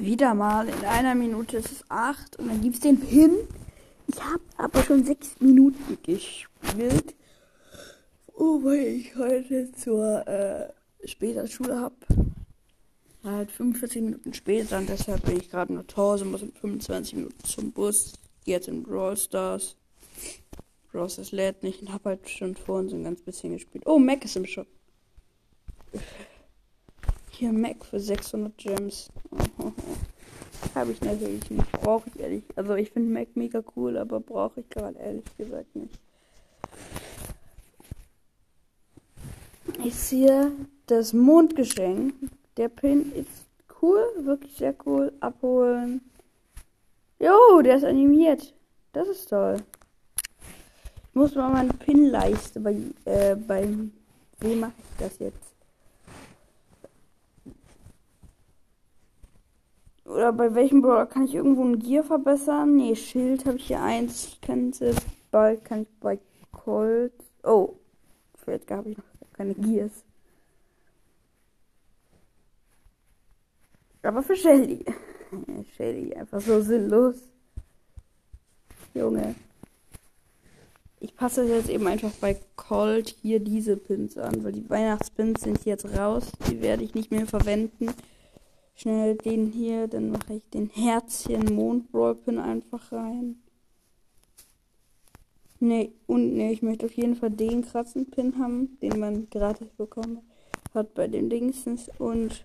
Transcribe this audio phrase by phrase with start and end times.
[0.00, 0.66] Wieder mal.
[0.66, 3.32] In einer Minute ist es acht und dann gibt's den Pin.
[4.06, 7.14] Ich habe aber schon sechs Minuten gespielt.
[8.34, 10.72] Oh, weil ich heute zur äh,
[11.06, 11.94] später Schule habe.
[13.22, 17.16] Halt 45 Minuten später und deshalb bin ich gerade noch zu Hause, muss in 25
[17.16, 18.14] Minuten zum Bus.
[18.46, 19.76] Jetzt in Brawl Stars.
[20.90, 23.84] Brawl Stars lädt nicht und hab halt schon vorhin so ein ganz bisschen gespielt.
[23.84, 24.66] Oh, Mac ist im Shop.
[27.40, 29.08] Hier Mac für 600 Gems.
[30.74, 31.72] Habe ich natürlich nicht.
[31.72, 32.44] Brauche ich ehrlich.
[32.54, 35.98] Also ich finde Mac mega cool, aber brauche ich gerade ehrlich gesagt nicht.
[39.82, 40.52] Ich sehe
[40.84, 42.12] das Mondgeschenk.
[42.58, 43.46] Der Pin ist
[43.80, 45.10] cool, wirklich sehr cool.
[45.20, 46.02] Abholen.
[47.18, 48.52] Jo, der ist animiert.
[48.92, 49.56] Das ist toll.
[51.08, 53.66] Ich muss mal meine Pinleiste bei, äh, bei
[54.40, 55.49] wem mache ich das jetzt?
[60.10, 62.74] Oder bei welchem Brawler kann ich irgendwo ein Gear verbessern?
[62.74, 64.26] Nee, Schild habe ich hier eins.
[64.26, 64.96] Ich kann es
[65.30, 66.18] bald kann ich bei
[66.50, 67.12] Colt.
[67.44, 67.74] Oh,
[68.36, 69.92] vielleicht habe ich noch keine Gears.
[74.02, 74.84] Aber für Shelly.
[75.76, 77.16] Shelly, einfach so sinnlos.
[78.94, 79.36] Junge.
[80.98, 85.64] Ich passe jetzt eben einfach bei Colt hier diese Pins an, weil die Weihnachtspins sind
[85.64, 86.32] jetzt raus.
[86.50, 87.94] Die werde ich nicht mehr verwenden.
[88.80, 93.36] Schnell den hier, dann mache ich den Herzchen Mondbrawl Pin einfach rein.
[95.58, 99.68] Ne, und ne, ich möchte auf jeden Fall den krassen Pin haben, den man gratis
[99.76, 100.20] bekommen
[100.72, 102.42] hat bei den Dingsens und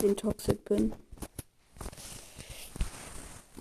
[0.00, 0.94] den Toxic Pin.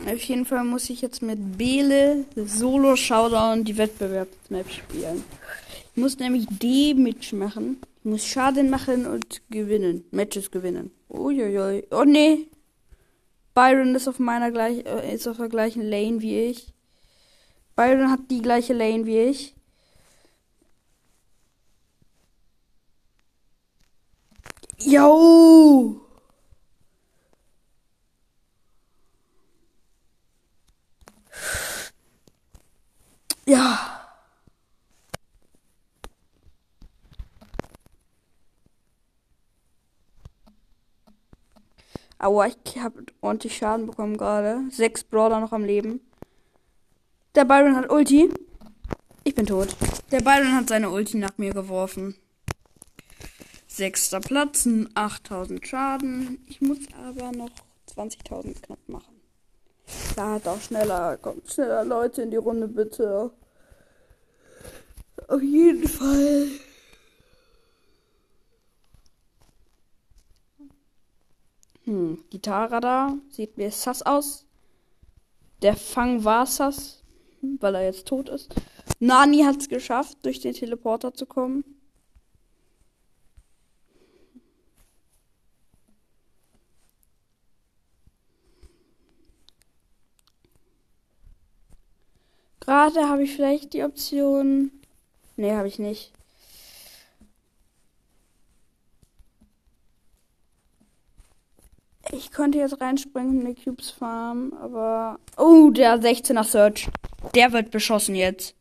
[0.06, 5.22] Auf jeden Fall muss ich jetzt mit Bele Solo Showdown die Wettbewerbsmap spielen.
[5.96, 7.78] Muss nämlich D-Mitch machen.
[8.00, 10.04] Ich muss Schaden machen und gewinnen.
[10.12, 10.92] Matches gewinnen.
[11.10, 11.88] Uiuiui.
[11.92, 12.48] Oh nee.
[13.54, 16.74] Byron ist auf meiner gleich, äh, ist auf der gleichen Lane wie ich.
[17.76, 19.56] Byron hat die gleiche Lane wie ich.
[24.80, 26.02] Yo!
[33.46, 33.95] Ja.
[42.18, 44.62] Aua, ich habe ordentlich Schaden bekommen gerade.
[44.72, 46.00] Sechs Brawler noch am Leben.
[47.36, 48.30] Der Byron hat Ulti.
[49.24, 49.76] Ich bin tot.
[50.12, 52.16] Der Byron hat seine Ulti nach mir geworfen.
[53.68, 56.40] Sechster Platz, 8000 Schaden.
[56.48, 57.50] Ich muss aber noch
[57.94, 59.20] 20.000 knapp machen.
[60.16, 63.32] Da hat auch schneller, kommt schneller Leute in die Runde, bitte.
[65.28, 66.48] Auf jeden Fall.
[71.86, 73.18] Hm, Gitarre da.
[73.30, 74.46] Sieht mir sass aus.
[75.62, 77.06] Der Fang war sass
[77.60, 78.54] weil er jetzt tot ist.
[79.00, 81.64] Nani hat es geschafft, durch den Teleporter zu kommen.
[92.60, 94.72] Gerade habe ich vielleicht die Option.
[95.36, 96.12] Nee, habe ich nicht.
[102.16, 105.20] Ich könnte jetzt reinspringen in die Cubes Farm, aber.
[105.38, 106.88] Oh, der 16er Search.
[107.34, 108.56] Der wird beschossen jetzt.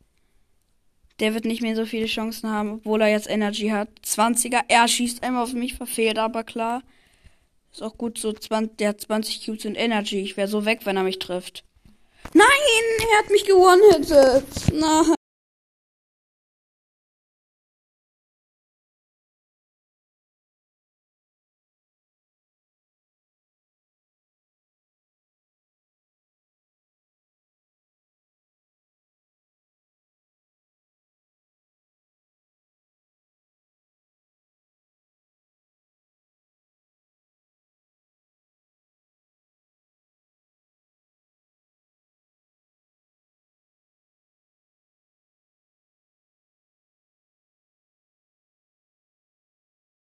[1.21, 3.89] Der wird nicht mehr so viele Chancen haben, obwohl er jetzt Energy hat.
[4.05, 6.83] 20er, er schießt einmal auf mich, verfehlt aber klar.
[7.73, 10.21] Ist auch gut, so 20, der hat 20 Cubes und Energy.
[10.21, 11.63] Ich wäre so weg, wenn er mich trifft.
[12.33, 12.47] Nein,
[13.13, 14.51] er hat mich gewonnen.
[14.73, 15.15] Nein.